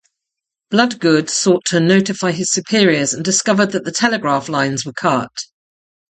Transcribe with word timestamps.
Bloodgood 0.71 1.29
sought 1.29 1.63
to 1.65 1.79
notify 1.79 2.31
his 2.31 2.51
superiors 2.51 3.13
and 3.13 3.23
discovered 3.23 3.67
that 3.73 3.85
the 3.85 3.91
telegraph 3.91 4.49
lines 4.49 4.83
were 4.83 4.93
cut. 4.93 5.29